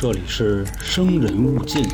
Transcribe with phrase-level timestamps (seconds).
[0.00, 1.84] 这里是生人勿近。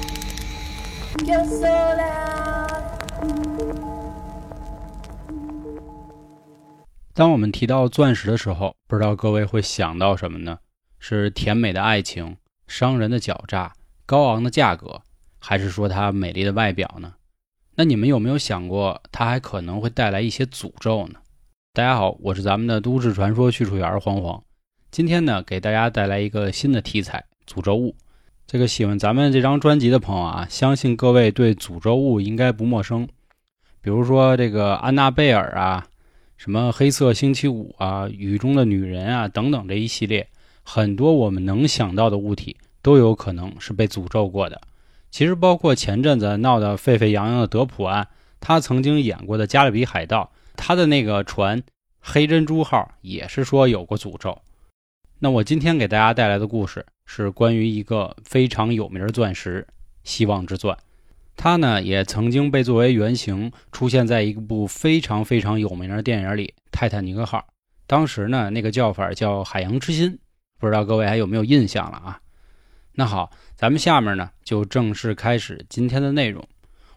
[7.14, 10.58] 当我们提到钻石的时候，不知道各位会想到什么呢？
[10.98, 12.36] 是甜美的爱情、
[12.66, 13.72] 商人的狡诈、
[14.04, 15.00] 高昂的价格，
[15.38, 17.14] 还是说它美丽的外表呢？
[17.76, 21.20] 那你们有没有想过，它还可能会带来一些诅咒呢？
[21.72, 24.44] 大家好，我是咱们的都市传说叙述员黄黄。
[24.90, 27.96] 今天呢，给大家带来一个新的题材——诅咒物。
[28.46, 33.08] 这个喜欢咱们这张专辑的朋友啊，相信各位对诅咒物应该不陌生。
[33.80, 35.86] 比如说这个安娜贝尔啊，
[36.36, 40.28] 什么黑色星期五啊、雨中的女人啊等等这一系列，
[40.62, 44.60] 很多我们能想到的物体都有可能是被诅咒过的。
[45.10, 48.06] 其实包括前阵子闹得沸沸扬扬的德普案，
[48.40, 51.62] 他曾经演过的《加勒比海盗》，他的那个船
[51.98, 54.38] 黑珍珠号也是说有过诅咒。
[55.18, 59.66] 那我今天给大家带来的故事是关于一个非常有名的钻石——
[60.04, 60.76] 希望之钻。
[61.36, 67.38] 它呢也曾经被作为原型出现在一部非常非常有名的电影里，《泰坦尼克号》。
[67.86, 70.18] 当时呢那个叫法叫“海洋之心”，
[70.58, 72.20] 不知道各位还有没有印象了啊？
[72.92, 76.46] 那好，咱们下面呢就正式开始今天的内容。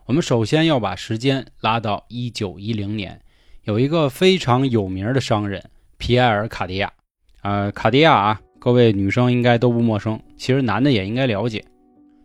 [0.05, 3.19] 我们首先要把时间拉到一九一零年，
[3.64, 6.94] 有一个非常有名的商人皮埃尔·卡地亚。
[7.42, 11.63] 呃，卡地亚啊，各位女生应该都不陌生，其实男的也应该了解。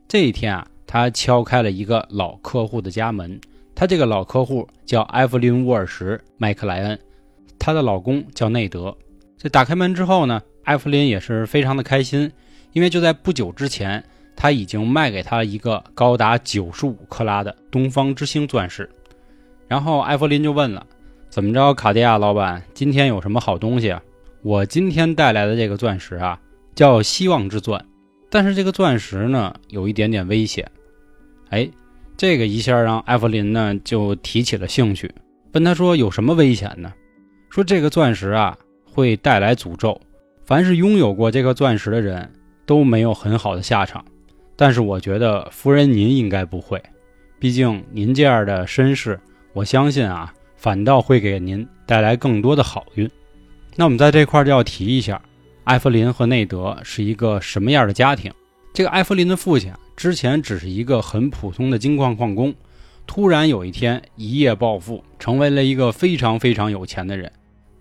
[0.08, 3.41] 这一天啊，他敲开了一个老客户的家门。
[3.74, 6.98] 他这个老客户叫埃弗琳·沃尔什·麦克莱恩，
[7.58, 8.94] 她的老公叫内德。
[9.39, 12.30] 这打开门之后呢，埃弗琳也是非常的开心，
[12.72, 14.05] 因为就在不久之前，
[14.36, 18.89] 他已经卖给他一个高达九十五克拉的东方之星钻石。
[19.67, 20.86] 然后埃弗琳就问了
[21.30, 24.02] ：“怎么着，卡地亚老板，今天有什么好东西啊？”
[24.45, 26.37] 我今天带来的这个钻石啊，
[26.75, 27.81] 叫希望之钻，
[28.29, 30.69] 但是这个钻石呢，有一点点危险。
[31.51, 31.71] 哎，
[32.17, 35.08] 这个一下让艾弗林呢就提起了兴趣，
[35.52, 36.92] 问他说有什么危险呢？
[37.51, 40.01] 说这个钻石啊会带来诅咒，
[40.45, 42.29] 凡是拥有过这个钻石的人
[42.67, 44.05] 都没有很好的下场。
[44.57, 46.83] 但是我觉得夫人您应该不会，
[47.39, 49.20] 毕竟您这样的身世，
[49.52, 53.08] 我相信啊，反倒会给您带来更多的好运。
[53.74, 55.20] 那我们在这块儿就要提一下，
[55.64, 58.30] 艾弗琳和内德是一个什么样的家庭？
[58.74, 62.55] 这个艾弗琳的父亲之前只是一个很普通的金矿矿工，
[63.06, 67.33] 突然有一天一夜暴富，成为了一个非常非常有钱的人。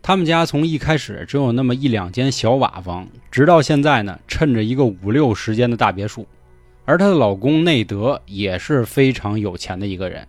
[0.02, 6.26] 他们家从一开始只有那么一两间小瓦房，直到现在呢，趁着一个五六十间的大别墅。
[6.86, 10.26] 而她的老公内德也是非常有钱的一个人，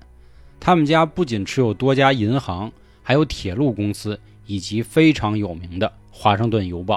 [0.59, 2.71] 他们家不仅持有多家银行，
[3.03, 4.19] 还有铁路公司。
[4.53, 6.97] 以及非常有名的《华盛顿邮报》，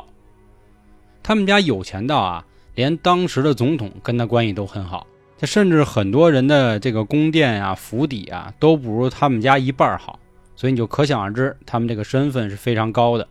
[1.23, 5.07] 他们家有钱到啊，连当时的总统跟他关系都很好。
[5.39, 10.19] 他甚至很多人的这个宫殿啊、府邸啊，都不如他们家一半好。
[10.57, 13.25] 所以你就可想而知，他们这个身份是非常高的。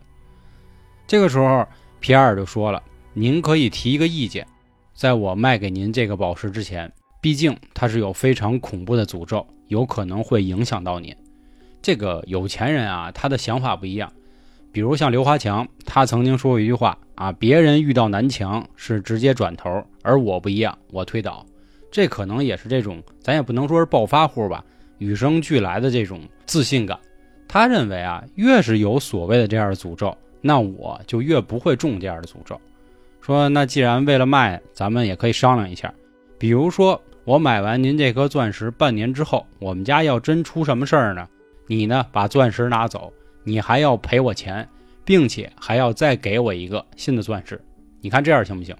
[1.05, 1.67] 这个时候，
[1.99, 2.81] 皮埃尔就说了
[3.13, 4.47] ：“您可以提一个意见，
[4.95, 6.91] 在我卖给您这个宝石之前，
[7.21, 11.15] 毕竟它是有非常恐怖的诅咒，有可能会影响到您。”
[11.85, 14.11] 这个有钱人啊，他的想法不一样。
[14.71, 21.45] 比如像刘华强，他曾经说过一句话啊：“别人遇到南墙是直接转头，而我不一样，我推倒。”
[21.91, 24.65] 这可能也是这种，咱也不能说是暴发户吧，
[24.97, 26.97] 与生俱来的这种自信感。
[27.47, 32.59] 他认为啊，越是有所谓的这样的诅咒，那我就越不会中这样的诅咒。
[33.21, 35.93] 说那既然为了卖，咱们也可以商量一下。
[36.39, 41.27] 比如说，我买完您这颗钻石半年之后，我们家要真出什么事儿呢？
[41.67, 43.11] 你呢，把钻石拿走，
[43.43, 44.67] 你还要赔我钱，
[45.03, 47.59] 并且还要再给我一个新的钻石。
[48.01, 48.75] 你看这样行不行？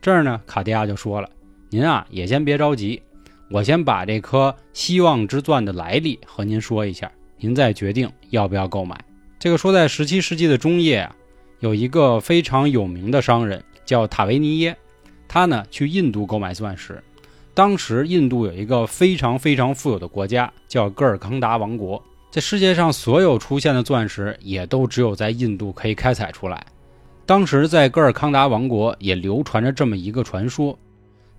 [0.00, 1.28] 这儿呢，卡地亚就说了
[1.70, 3.02] ：“您啊，也先别着急，
[3.50, 9.02] 我先把这颗希望之钻的来历和您说一下，您再决定要不要购买。”
[9.38, 11.16] 这个说在十七世纪的中叶啊，
[11.60, 14.76] 有一个非常有名的商人叫塔维尼耶，
[15.26, 17.02] 他呢去印度购买钻石。
[17.58, 22.00] 当时印度有一个非常非常富有的国家，叫戈尔康达王国。
[22.30, 26.64] 这世界上所有出现的钻石，也都只有在印度可以开采出来。
[27.26, 30.78] 当时在戈尔康达王国也流传着这么一个传说：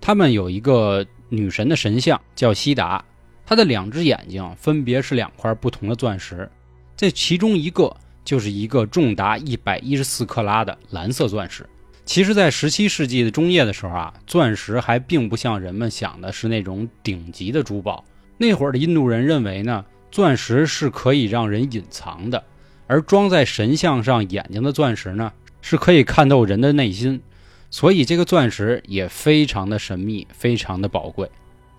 [0.01, 3.01] 他们有一个女神的神像叫西达，
[3.45, 6.51] 她的两只眼睛分别是两块不同的钻石，
[6.97, 7.95] 这其中一个
[8.25, 11.65] 就是一个重达一百一十四克拉的蓝色钻石。
[12.09, 18.03] 其实，在十七世纪的中叶的时候啊，钻石还并不像人们想的是那种顶级的珠宝。
[18.35, 22.43] 那会儿的印度人认为呢，钻石是可以让人隐藏的，
[22.87, 27.21] 而装在神像上眼睛的钻石呢，是可以看透人的内心。
[27.69, 31.29] 所以这个钻石也非常的神秘，非常的宝贵。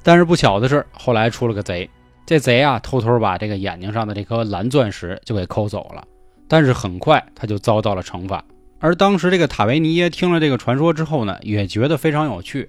[0.04, 1.90] 但是不巧的是，后来出了个贼，
[2.24, 6.06] 这贼啊偷偷把这个眼睛上的这颗蓝钻石就给抠走了。
[6.46, 8.44] 但是很快他就遭到了惩罚。
[8.80, 12.68] 而当时这个塔维尼耶听了这个传说之后呢，也觉得非常有趣。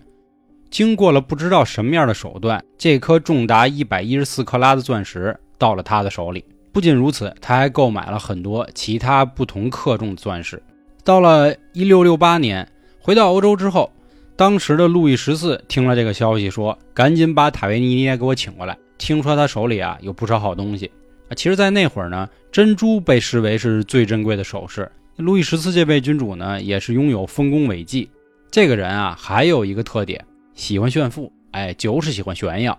[0.70, 6.44] 经过了不知道什么样的手段，这颗重达一百一十四克拉的钻石到了他的手里。
[6.74, 10.62] 不仅如此，他还购买了很多其他不同克重的钻石。
[11.04, 12.66] 到了一六六八年，
[13.00, 13.92] 回到欧洲之后，
[14.36, 18.78] 当时的路易十四听了这个消息，说：“赶紧把塔维尼耶给我请过来。
[18.98, 20.92] 听说他手里啊有不少好东西
[21.28, 24.90] 啊。”其实，在那会儿呢，珍珠被视为是最珍贵的首饰。
[25.18, 28.10] 路易十四这位君主呢，也是拥有丰功伟绩。
[28.50, 30.26] 这个人啊，还有一个特点。
[30.54, 32.78] 喜欢炫富，哎，就是喜欢炫耀，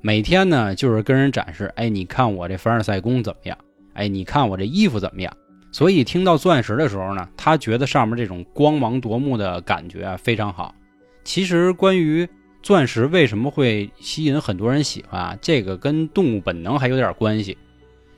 [0.00, 3.56] 每天呢就是跟人展示，哎，你看我这凡尔赛宫怎么样？
[3.94, 5.32] 哎，你看我这衣服怎么样？
[5.72, 10.74] 所以听到钻石的时候呢，他觉得上面这种光芒夺目的感觉啊非常好。
[11.22, 12.26] 其实关于
[12.62, 17.56] 钻石为什么会吸引很多人喜欢啊，这个跟动物本能还有点关系。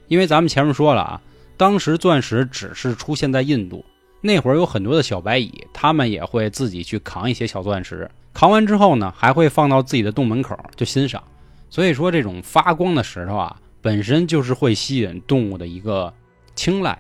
[0.08, 1.20] 因为咱们前面说了啊，
[1.62, 3.84] 当时钻石只是出现在印度，
[4.20, 8.10] 那会儿有很多的小白蚁，他们也会自己去扛一些小钻石。
[8.34, 11.22] 扛完之后呢，还会放到自己的洞门口就欣赏。
[11.70, 16.12] 所以说，这种发光的石头啊，本身就是会吸引动物的一个
[16.56, 16.98] 青睐。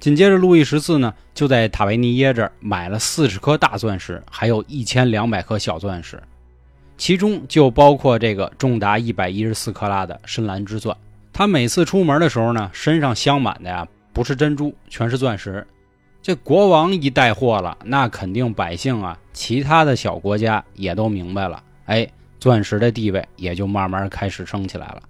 [0.00, 6.18] 紧接着，路易十四呢就在塔维尼耶这儿买了四十颗大钻石，还有一千两百颗小钻石，
[6.96, 10.96] 其中就包括这个重达一百一十四克拉的深蓝之钻。
[11.32, 15.66] 他每次出门的时候呢，身上镶满的呀不是珍珠，全是钻石。
[16.20, 22.06] 这国王一带货了，那肯定百姓啊，其他的小国家也都明白了，哎，
[22.38, 25.02] 钻石的地位也就慢慢开始升起来了。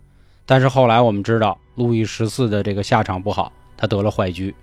[0.47, 4.55] 但是后来我们知道，路易十四的这个下场不好，他得了坏疽。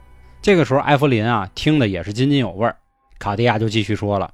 [0.42, 2.72] 这个时候，艾弗林啊听的也是津津有味
[3.20, 4.32] 卡地亚就继续说了，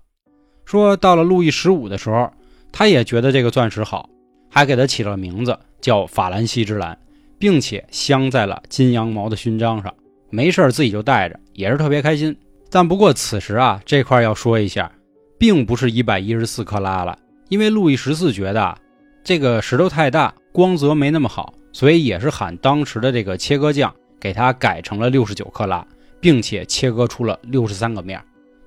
[0.63, 2.31] 说到了路易十五的时候，
[2.71, 4.09] 他也觉得这个钻石好，
[4.49, 6.97] 还给他起了名字叫法兰西之蓝，
[7.45, 9.93] 并且镶在了金羊毛的勋章上。
[10.31, 12.35] 没事自己就带着，也是特别开心。
[12.71, 14.91] 但不过此时啊，这块要说一下，
[15.37, 17.15] 并不是一百一十四克拉了，
[17.49, 18.75] 因为路易十四觉得
[19.23, 25.85] 这个石头太大，光泽没那么好，所以也是喊当时的这个切割匠给他改成了六十九克拉，
[26.19, 28.19] 并且切割出了六十三个面。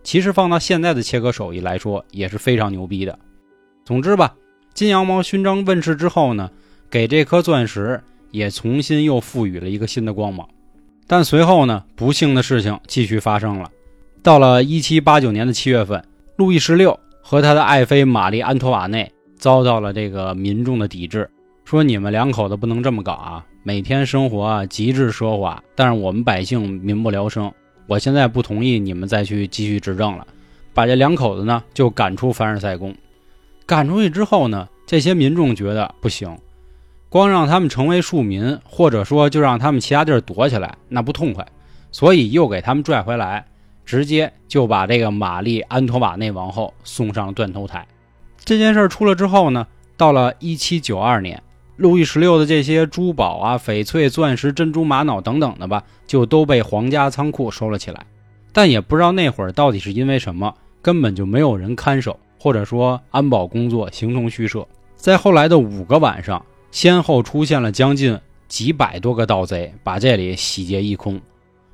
[0.04, 3.18] 其实放到现在的切割手艺来说，也是非常牛逼的。
[3.84, 4.36] 总之吧，
[4.72, 6.48] 金羊毛勋章问世之后呢，
[6.88, 10.48] 给这颗钻石也重新又赋予了一个新的光芒。
[11.06, 13.70] 但随后呢，不幸的事情继续发生了。
[14.22, 16.04] 到了一七八九年的七月份，
[16.36, 21.30] 路易十六和他的爱妃玛丽安托瓦内遭到了这个民众的抵制，
[21.64, 23.44] 说你们两口子不能这么搞啊！
[23.62, 27.50] 每天生活啊极致奢华，但是我们百姓民不聊生。
[27.86, 30.26] 我现在不同意你们再去继续执政了，
[30.74, 32.94] 把这两口子呢就赶出凡尔赛宫。
[33.64, 36.36] 赶出去之后呢，这些民众觉得不行。
[37.10, 41.46] 光让他们成为庶民，或者说就让他们其他地儿躲起来，那不痛快，
[41.90, 43.46] 所以又给他们拽回来，
[43.86, 47.86] 直接就把这个玛丽安托瓦内王后送上了断头台。
[48.44, 49.66] 这件事出了之后呢，
[49.96, 51.42] 到了一七九二年，
[51.76, 58.04] 路易十六的这些珠宝啊、翡翠、钻石、珍珠、玛瑙等等的吧，就都被皇家仓库收了起来。
[58.52, 64.66] 但也不知道那会儿到底是因为什么，根本就没有人看守，或者说安保工作形同虚设。
[64.94, 66.44] 在后来的五个晚上。
[66.70, 71.20] 先后出现了将近几百多个盗贼，把这里洗劫一空。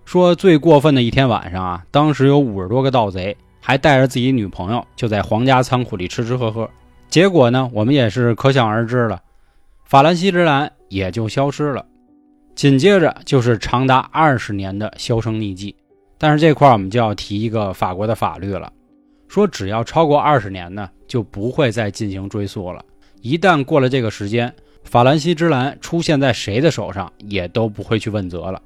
[0.05, 6.69] 说最过分的一天晚上啊，当时有五十多个盗贼，还带着自己女朋友，就在皇家仓库里吃吃喝喝。
[7.09, 9.21] 结果呢，我们也是可想而知了，
[9.85, 11.85] 法兰西之蓝也就消失了。
[12.55, 15.75] 紧接着就是长达二十年的销声匿迹。
[16.17, 18.73] 但是这块我们就要提一个法国的法律了，
[19.29, 22.83] 说只要超过二十年呢，就不会再进行追溯了。
[23.21, 28.63] 一旦过了这个时间，法兰西之蓝出现在谁的手上，也都不会去问责了。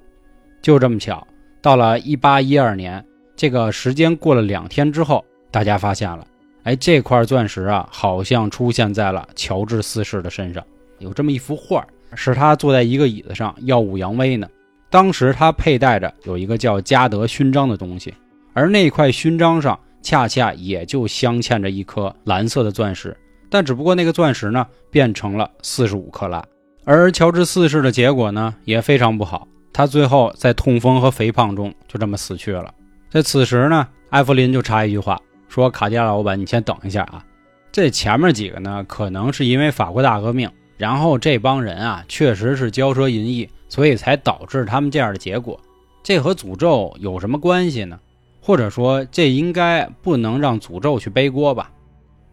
[0.60, 1.26] 就这么巧，
[1.62, 3.02] 到了一八一二年，
[3.34, 6.26] 这个时间过了两天之后，大家发现了，
[6.64, 10.62] 哎，这块钻石啊，好像出现在了乔治四世的身上。
[10.98, 14.46] 有这么一幅画，是他坐在一个椅子上耀武扬威呢。
[14.90, 18.12] 当时他佩戴着有一个叫嘉德勋章的东西，
[18.52, 23.16] 而那块勋章上恰恰也就镶嵌着一颗蓝色的钻石。
[23.50, 26.44] 但只不过那个钻石呢，变成了四十五克拉，
[26.84, 32.72] 而乔治四世的结果呢也非常不好，他最后在痛风和肥胖中就这么死去了。
[33.10, 37.24] 在此时呢，艾弗林就插一句话说：“卡地亚老板，你先等一下啊，
[37.72, 45.58] 这前面几个呢，可能是因为法国大革命，然后这帮人啊确实是骄奢淫逸，所以才导致他们这样的结果。
[46.02, 47.98] 这和诅咒有什么关系呢？
[48.40, 51.70] 或者说这应该不能让诅咒去背锅吧？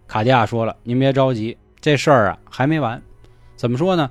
[0.08, 3.02] 卡地亚说了：“您别着急，这事儿啊还没完。
[3.56, 4.10] 怎么说呢？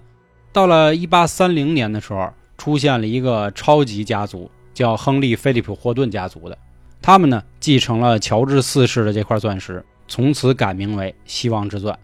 [0.53, 6.57] 到了一八三零年的时候，出现了一个超级家族，叫亨利·菲利普·霍顿家族的。
[7.03, 11.99] 他们呢继承了乔治四世的这块钻石，从此改名为希望之钻。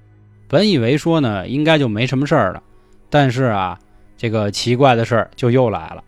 [0.46, 2.62] 本以为说呢应该就没什么事儿了，
[3.08, 3.78] 但是啊，
[4.16, 6.04] 这个奇怪的事儿就又来了。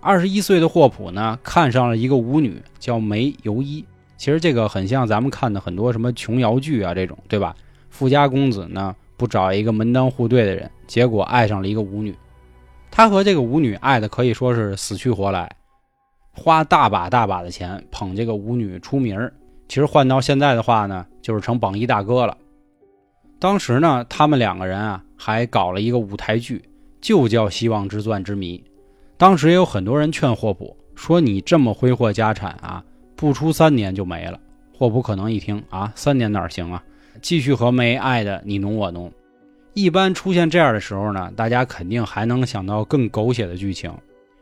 [0.00, 3.84] 二十一岁的霍普呢看上了一个舞女，叫梅尤伊。
[4.16, 7.54] 其实这个很像咱们看的很多什么琼瑶剧啊这种，对吧？
[7.90, 12.14] 富家公子呢不找一个门当户对的人，结果爱上了一个舞女。
[12.90, 15.50] 他和这个舞女爱的可以说是死去活来，
[16.32, 19.32] 花大把大把的钱捧这个舞女出名儿。
[19.68, 22.36] 其实换到现在的话呢，就是成榜一大哥了。
[23.38, 26.62] 当时呢，他们两个人啊还搞了一个舞台剧，
[27.00, 28.58] 就叫《希望之钻之谜》。
[29.18, 32.84] 当时也有很多人劝霍普说：“你这么挥霍家产啊，
[33.16, 34.38] 不出三年就没了。”
[34.78, 36.82] 霍普可能一听啊，三年哪行啊？
[37.22, 39.10] 继续和梅爱的你侬我侬。
[39.72, 43.90] 一般出现这样的时候呢，大家肯定还能想到更狗血的剧情。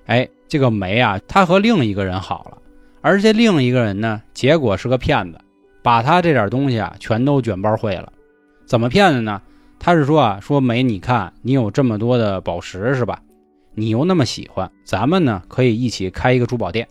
[0.06, 2.58] 哎，这个梅啊，她和另一个人好了，
[3.00, 5.38] 而且另一个人呢，结果是个骗子，
[5.82, 8.12] 把他这点东西啊全都卷包会了。
[8.66, 9.40] 怎么骗的呢？
[9.78, 13.20] 他是说啊，说梅，你看你有这么多的宝石是吧？
[13.74, 16.88] 你又那么喜欢，咱们呢可以一起开一个珠宝店。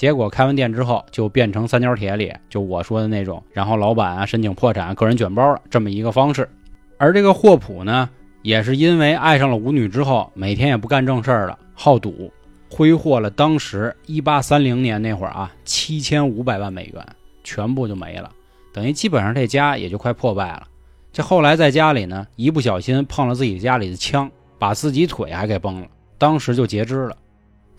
[0.00, 6.48] 结果开完店之后，就变成三角铁里就我说的那种，然后老板啊申请破产，个人卷包了这么一个方式。
[6.96, 8.08] 而这个霍普呢，
[8.40, 12.32] 也是因为爱上了舞女之后，每天也不干正事儿了，好赌，
[12.70, 17.06] 挥霍了当时一八三零年那会儿啊七千五百万美元，
[17.44, 18.32] 全部就没了，
[18.72, 20.66] 等于基本上这家也就快破败了。
[21.12, 25.86] 这后来在家里呢，一不小心碰了自己家里的枪，把自己腿还给崩了。
[26.16, 27.16] 当时就截肢了，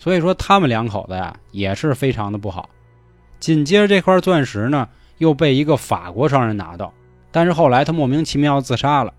[0.02, 2.68] 所以说他们两口子呀也是非常的不好。
[3.38, 6.92] 紧接着这块钻石呢又被一个法国商人拿到，
[7.30, 9.14] 但是后来他莫名其妙自杀了。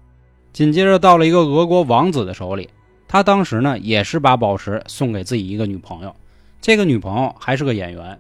[0.52, 2.70] 紧接着到了一个俄国王子的手里，
[3.08, 6.14] 他当时呢也是把宝石送给自己一个女朋友，
[6.60, 8.20] 这个女朋友还是个演员，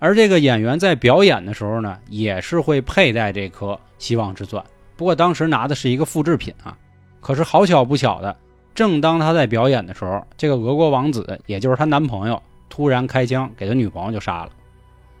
[0.00, 4.64] 而这个演员在表演的时候呢也是会佩戴这颗希望之钻，
[4.96, 6.76] 不过当时拿的是一个复制品啊。
[7.20, 8.36] 可是好巧不巧的。
[8.80, 14.50] 正当他在表演的时候，这个俄国王子，也就是她男朋友，突然开枪给他女朋友就杀了。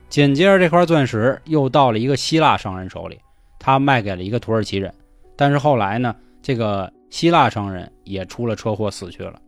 [0.08, 3.18] 紧接着，这块钻石又到了一个希腊商人手里，
[3.58, 4.90] 他卖给了一个土耳其人。
[5.36, 9.38] 但是后来呢，这个希腊商人也出了车祸死去了。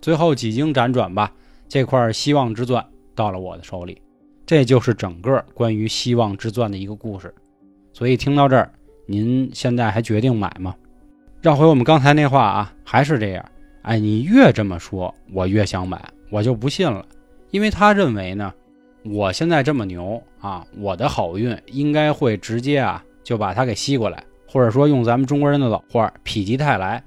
[0.00, 1.30] 最后几经辗转吧，
[1.68, 4.02] 这块希望之钻到了我的手里。
[4.44, 7.32] 这就是整个关于希望之钻的一个故事。
[7.92, 8.72] 所以听到这儿，
[9.06, 10.74] 您现在还决定买吗？
[11.40, 13.44] 绕回我们刚才那话啊，还是这样。
[13.82, 17.04] 哎，你越这么说，我越想买，我就不信了。
[17.50, 18.52] 因为他认为呢，
[19.04, 27.02] 我现在这么牛啊，我的好运应该会直接啊就把他给吸过来，或者说用咱们中国人的老话，否极泰来。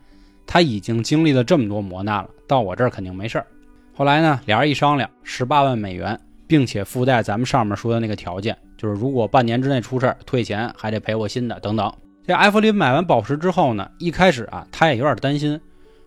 [0.48, 3.48] 他已经经历了这么多磨难了，到我这儿肯定没事儿。
[3.96, 11.92] 后来呢，俩人一商量，十八万美元，并且附带咱们上面说的那个条件，就是如果半年之内出事儿，退钱还得赔我新的，等等。
[12.28, 15.60] 这艾弗林买完宝石之后呢，一开始啊，他也有点担心，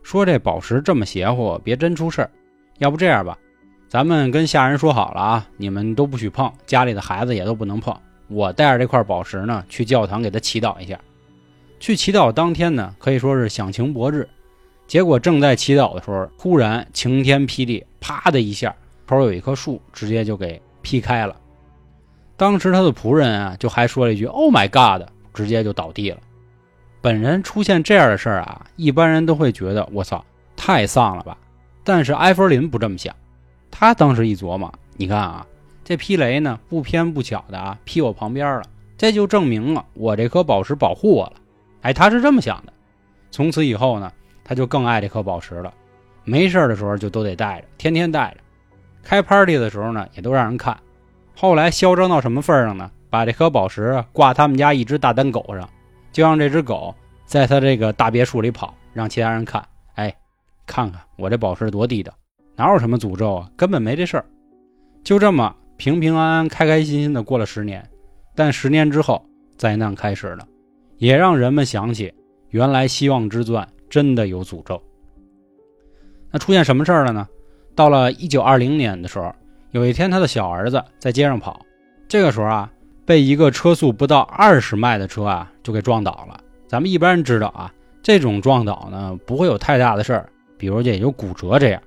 [0.02, 2.30] 说这宝石这么邪乎，别真出事儿。
[2.78, 3.36] 要不这样吧，
[3.88, 7.94] 咱们跟下人说好了啊，你们都不许碰，家里的孩子也都不能碰。
[8.28, 10.98] 我带着这块宝石呢，去教堂给他祈祷一下。
[11.80, 14.28] 去祈祷当天呢，可以说是响晴博日。
[14.86, 18.74] 结果正在祈祷的时候，忽然晴天霹雳，啪的一下，
[19.06, 21.36] 头有一棵树直接就给劈开了。
[22.36, 26.18] 当时他的仆人啊，就还说了一句：“Oh my God！” 直接就倒地了。
[27.00, 30.24] 本人出现这样的事儿啊，一般人都会觉得我操，
[30.56, 31.36] 太丧了吧。
[31.84, 33.14] 但是埃弗林不这么想，
[33.70, 35.46] 他当时一琢磨，你看啊，
[35.84, 38.62] 这劈雷呢不偏不巧的啊劈我旁边了，
[38.96, 41.34] 这就证明了我这颗宝石保护我了。
[41.82, 42.72] 哎，他是这么想的。
[43.30, 44.12] 从此以后呢，
[44.42, 45.72] 他就更爱这颗宝石了。
[46.24, 48.38] 没事的时候就都得带着，天天带着。
[49.02, 50.76] 开 party 的时候呢，也都让人看。
[51.36, 52.90] 后来嚣张到什么份上呢？
[53.08, 55.66] 把这颗宝石挂他们家一只大单狗上，
[56.18, 56.92] 就让这只狗
[57.26, 59.64] 在他这个大别墅里跑，让其他人看。
[59.94, 60.12] 哎，
[60.66, 62.12] 看看我这宝石多地道，
[62.56, 63.48] 哪有什么诅咒啊？
[63.56, 64.24] 根本没这事儿。
[65.04, 67.88] 就这么平平安安、开开心心的过了十年。
[68.34, 69.24] 但十年之后，
[69.56, 70.44] 灾难开始了，
[70.96, 72.12] 也让人们想起，
[72.48, 74.82] 原来希望之钻真的有诅咒。
[76.32, 77.28] 那出现什么事儿了呢？
[77.76, 79.32] 到了一九二零年的时候，
[79.70, 81.64] 有一天他的小儿子在街上跑，
[82.08, 82.68] 这个时候啊。
[83.08, 86.38] 被一个车速不到二十迈的车啊，就给撞倒了。
[86.66, 87.72] 咱们一般人知道啊，
[88.02, 91.80] 这种撞倒呢不会有太大的事儿，比如也就骨折这样。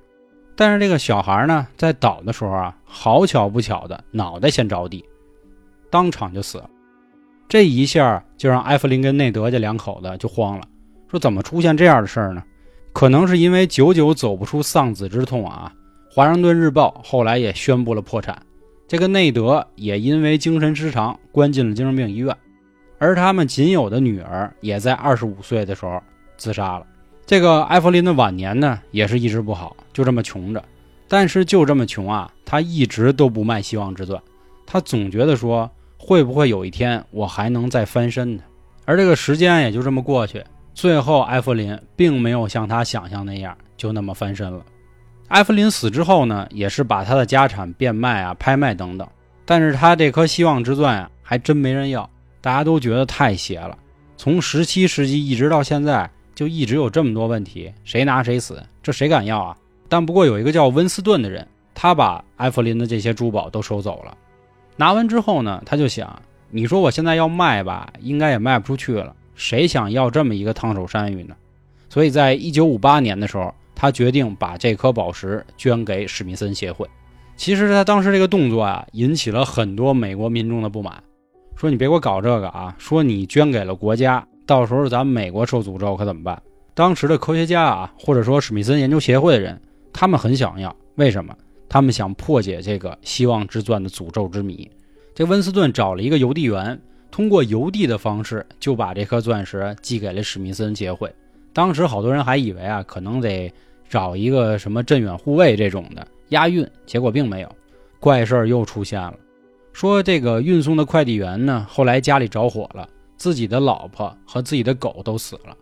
[0.56, 5.04] 但是这个小孩呢，在倒的时候啊，好巧不巧的脑袋先着地，
[5.90, 6.68] 当场就死了。
[7.48, 10.64] 这一下就让艾弗林跟内德这两口子就慌了，
[11.08, 12.42] 说怎么出现这样的事儿呢？
[12.92, 15.72] 可能是因为久久走不出丧子之痛啊。
[16.10, 18.36] 华盛顿日报后来也宣布了破产，
[18.92, 22.36] 这个内德也因为精神失常关进了精神病医院，
[22.98, 25.98] 而他们仅有的女儿也在二十五岁的时候
[26.36, 26.84] 自杀了。
[27.24, 30.62] 这个艾弗林的晚年呢，也是一直不好，就这么穷着。
[31.08, 34.22] 但是就这么穷啊，他一直都不卖希望之钻，
[34.66, 35.70] 他总觉得说。
[35.96, 38.42] 会不会有一天我还能再翻身呢？
[38.84, 40.44] 而这个时间也就这么过去，
[40.74, 44.62] 最后艾弗林并没有像他想象那样就那么翻身了。
[45.32, 49.08] 艾弗林死之后呢，也是把他的家产变卖啊、拍卖等等，
[49.46, 52.08] 但是他这颗希望之钻啊，还真没人要，
[52.42, 53.74] 大家都觉得太邪了。
[54.18, 59.56] 从十七世纪一直到现在，就一直有这么多问题，谁拿谁死，这谁敢要啊？
[59.88, 64.14] 但不过有一个叫温斯顿的人，他把艾弗林的这些珠宝都收走了。
[64.76, 66.20] 拿完之后呢，他就想，
[66.50, 69.16] 你说我现在要卖吧，应该也卖不出去了。
[69.34, 71.34] 谁想要这么一个烫手山芋呢？
[71.88, 76.88] 所以在一九五八年的时候，他决定把这颗宝石捐给史密森协会。
[77.36, 81.02] 其实他当时这个动作啊，引起了很多美国民众的不满，
[81.56, 86.40] 说你别给我搞这个啊，说你捐给了国家，到时候咱们美国受诅咒可怎么办？
[86.74, 89.60] 当时的科学家啊，或者说史密森研究协会的人，
[89.92, 91.34] 他们很想要，为什么？
[91.68, 94.70] 他们想破解这个希望之钻的诅咒之谜。
[95.14, 101.10] 这温斯顿找了一个邮递员，通过邮递的方式就把这颗钻石寄给了史密森协会。
[101.52, 103.52] 当时好多人还以为啊，可能得
[103.88, 107.56] 找一个什么镇远护卫这种的押运，结果并没有。
[108.00, 109.14] 怪事儿又出现了，
[109.72, 115.56] 说这个运送的快递员呢，后来家里着火了，自己的老婆和自己的狗都死了。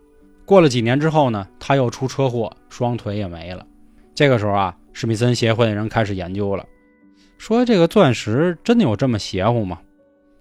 [0.45, 3.65] 过了几年之后呢，他又出车祸，双腿也没了。
[4.15, 4.75] 这个时候啊。
[4.93, 6.65] 史密森协会的人开始研究了，
[7.37, 9.79] 说这个钻石真的有这么邪乎吗？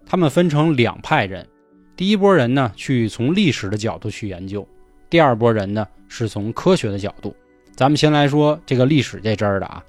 [0.04, 1.47] 他们分成两派人，
[1.95, 4.66] 第一波人呢去从历史的角度去研究，
[5.11, 7.35] 第二波人呢是从科学的角度。
[7.75, 9.83] 咱们先来说这个历史这支儿的啊，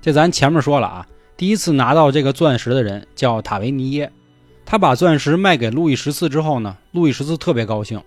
[0.00, 1.06] 这咱前面说了啊，
[1.36, 4.12] 第一次拿到这个钻石的人叫塔维尼耶，
[4.64, 8.00] 他把钻石卖给路易十四之后呢，路易十四特别高兴，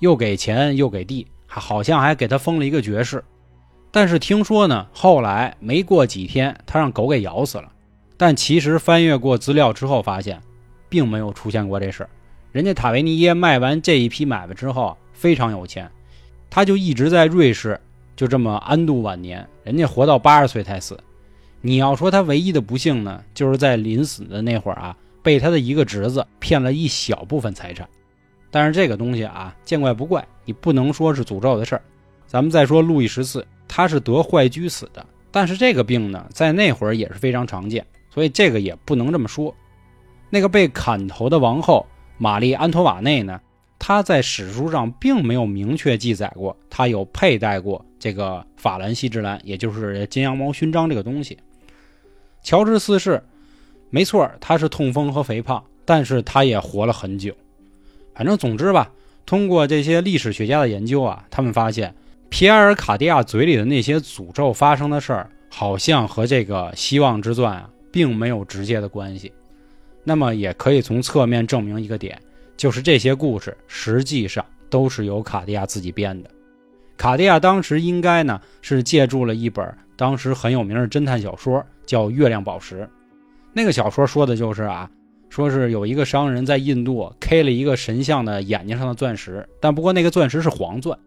[0.00, 3.22] 又给钱又给地，好像还给他封了一个爵士。
[3.92, 7.70] 但是听说呢，后来没过几天，他让狗给咬死了。
[8.16, 10.40] 但其实翻阅过资料之后，发现
[10.88, 12.10] 并没有出现过这事儿。
[12.52, 15.90] 人家塔维尼耶卖完这一批买卖之后非常有钱，
[16.50, 17.78] 他就一直在瑞士，
[18.16, 19.46] 就这么安度晚年。
[19.64, 20.98] 人家活到八十岁才死。
[21.60, 27.88] 你要说他唯一的不幸呢，就是在临死的那会儿啊，被他的一个侄子骗了一小部分财产。
[28.50, 31.82] 但是这个东西啊，见怪不怪，你不能说是诅咒的事儿。
[32.26, 33.46] 咱们再说路易十四。
[33.74, 39.54] 他是得坏疽死的，但是这个病呢，在那会儿也是非常常见，所以这个也不能这么说。
[40.28, 41.86] 那个被砍头的王后
[42.18, 43.40] 玛丽安托瓦内呢，
[43.84, 51.36] 他在史书上并没有明确记载过他有佩戴过这个法兰西之蓝，也就是金羊毛勋章这个东西。
[52.44, 53.20] 乔治四世，
[53.90, 57.34] 没错，他是痛风和肥胖，但是他也活了很久。
[58.14, 58.88] 反正总之吧，
[59.26, 61.92] 通过这些历史学家的研究啊，他们发现。
[62.28, 69.32] 皮埃尔·卡地亚嘴里的那些诅咒发生的事儿，好像和这个希望之钻啊，并没有直接的关系。
[70.04, 72.16] 那么，也可以从侧面证明一个点，
[72.56, 76.30] 就是这些故事实际上都是由卡地亚自己编的。
[76.96, 82.82] 卡地亚当时应该呢是借助了一本当时很有名的侦探小说，叫《月亮宝石》。
[83.52, 84.88] 那个小说说的就是啊，
[85.28, 90.98] 说是有一个商人在印度 K 了一个神像的眼睛上的钻石，但不过那个钻石是黄钻。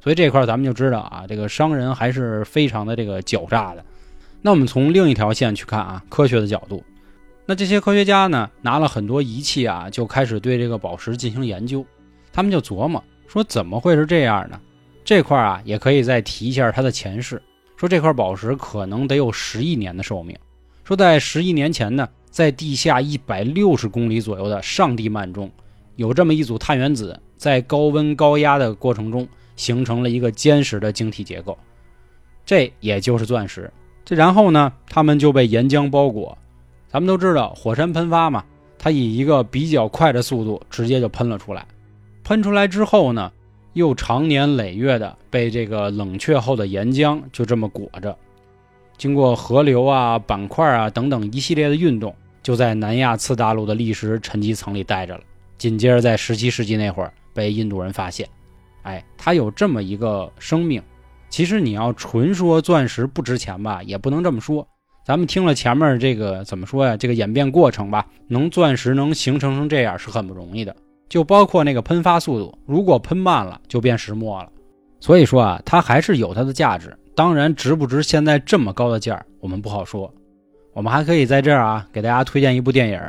[0.00, 3.84] 所以这块咱们就知道啊，这个商人还是非常的这个狡诈的。
[4.42, 6.84] 那我们从另一条线去看啊，科学的角度，
[7.46, 11.82] 那这些科学家呢，拿了很多仪器啊，就开始对这个宝石进行研究。
[12.32, 14.60] 他们就琢磨说，怎么会是这样呢？
[15.04, 17.40] 这块啊，也可以再提一下它的前世。
[17.76, 20.36] 说这块宝石可能得有十亿年的寿命。
[20.84, 25.50] 说在十亿年前呢，在地下一百六十公里左右的上帝幔中，
[25.94, 29.26] 有这么一组碳原子，在高温高压的过程中。
[29.56, 31.56] 形成了一个坚实的晶体结构，
[32.44, 33.72] 这也就是钻石。
[34.04, 36.36] 这然后呢，它们就被岩浆包裹。
[36.96, 38.42] 咱们都知道火山喷发嘛，
[38.78, 41.66] 它以一个比较快的速度直接就喷了出来。
[42.24, 43.30] 喷出来之后呢，
[43.74, 48.16] 又长年累月的被这个冷却后的岩浆就这么裹着。
[48.96, 55.20] 经过河流啊、板块啊等等一系列的运动，就在南亚次大陆的砾石沉积层里待着了。
[55.58, 58.26] 紧接着在17世纪那会儿被印度人发现。
[58.84, 60.82] 哎，它有这么一个生命，
[61.28, 64.66] 其实你要纯说钻石不值钱吧，也不能这么说。
[65.06, 66.96] 咱们听了前面这个怎么说呀？
[66.96, 70.74] 这个演变过程吧，能钻石能形成成这样是很不容易的。
[71.08, 74.50] 就包括那个喷发速度，如果喷慢了就变石墨了。
[74.98, 76.92] 所以说啊，它还是有它的价值。
[77.14, 80.12] 当然，值不值现在这么高的价儿我们不好说。
[80.72, 83.00] 我们还可以在这儿啊，给大家推荐一部电影，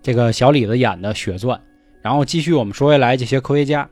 [0.00, 1.58] 这个小李子演的《血钻》。
[2.00, 3.86] 然后继续我们说回来，这些科学家，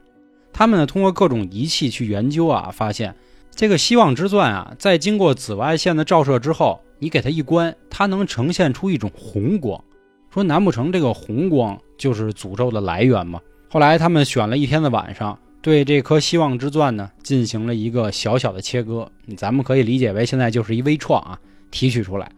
[0.51, 3.15] 他们呢通过各种仪器去研究啊，发现
[3.55, 9.83] 这个希望之钻啊，在经过紫外线的照射之后，你给它一关，它能呈现出一种红光。
[10.31, 13.41] 说难不成这个红光就是诅咒的来源吗？
[13.71, 15.39] 后来他们选了一天的晚上。
[15.63, 22.31] 对这颗希望之钻呢，进行了一个小小的切割，咱们可以理解为现在就是一微创啊，提取出来。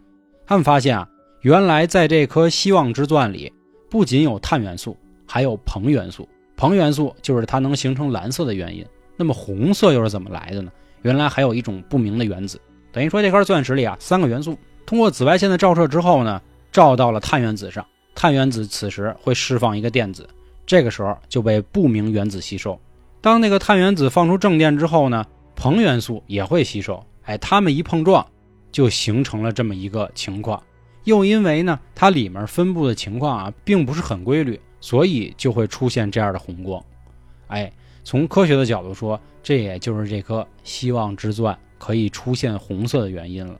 [0.45, 1.05] 他们发现啊，
[1.41, 3.51] 原来在这颗希望之钻里，
[3.89, 6.25] 不仅有碳元素，还有硼元素。
[6.55, 8.85] 硼元素就是它能形成蓝色的原因。
[9.17, 10.71] 那么红色又是怎么来的呢？
[11.01, 12.57] 原来还有一种不明的原子。
[12.97, 20.27] 等于说这颗钻石里啊，三个元素通过紫外线的照射之后呢，照到了碳原子上，碳原子此时会释放一个电子，
[20.65, 22.79] 这个时候就被不明原子吸收。
[23.21, 25.23] 当那个碳原子放出正电之后呢，
[25.55, 28.25] 硼元素也会吸收，哎，它们一碰撞，
[28.71, 30.59] 就形成了这么一个情况。
[31.03, 36.83] 又因为呢，它里面分布的情况啊，并不是很规律，所以就会出现这样的红光。
[37.45, 37.71] 哎，
[38.03, 43.59] 从科学的角度说，这也就是这颗希望之钻可以出现红色的原因了。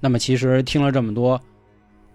[0.00, 1.40] 那么，其实听了这么多，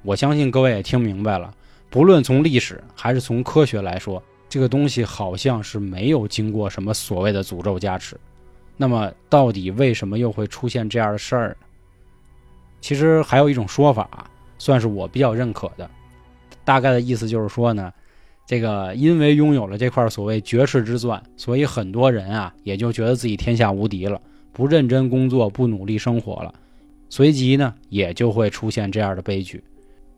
[0.03, 1.53] 我相信各位也听明白了，
[1.89, 4.21] 不论从历史还是从科学来说。
[4.49, 8.19] 这个东西好像是没有经过什么所谓的诅咒加持，
[8.75, 11.55] 那么到底为什么又会出现这样的事儿呢？
[12.81, 15.89] 其实还有一种说法，算是我比较认可的，
[16.65, 17.93] 大概的意思就是说呢，
[18.45, 26.53] 这个因为拥有了这块所谓绝世之钻，所以很多人啊也就觉得自己天下无敌了，不认真工作，不努力生活了，
[27.09, 29.63] 随即呢也就会出现这样的悲剧。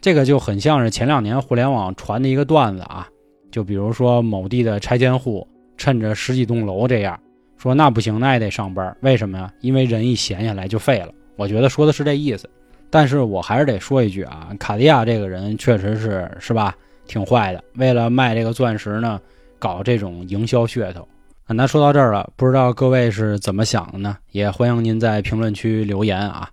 [0.02, 3.08] 这个就很像是前两年互联网传的一个段子啊。
[3.52, 7.20] 就比如说某地的拆迁户趁着十几栋楼这样
[7.58, 8.98] 说，那不行，那也得上班。
[9.02, 9.54] 为什么呀？
[9.62, 11.14] 因为人一闲下来就废了。
[11.36, 12.50] 我觉得说的是这意思。
[12.90, 16.76] 但是我还是得说一句啊，卡地亚这个人确实是是吧，
[17.08, 17.64] 挺坏的。
[17.76, 19.22] 为了卖这个钻石呢，
[19.58, 21.08] 搞这种营销噱头。
[21.54, 24.18] 那说到这儿了，不知道各位是怎么想的呢？
[24.32, 26.50] 也欢迎您在评论区留言啊。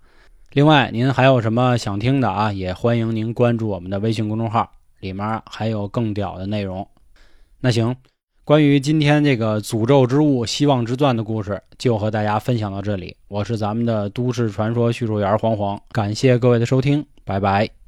[0.53, 2.51] 另外，您还有什么想听的啊？
[2.51, 4.69] 也欢迎您关注我们的微信公众号。
[4.99, 6.87] 里面还有更屌的内容。
[7.59, 7.95] 那行，
[8.43, 13.15] 关于今天这个诅咒之物希望之钻的故事，就和大家分享到这里。
[13.27, 17.80] 我是咱们的都市传说叙述员黄黄，感谢各位的收听，拜拜。